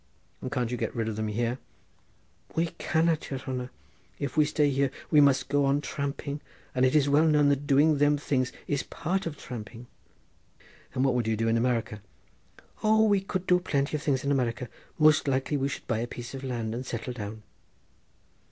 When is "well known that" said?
7.07-7.67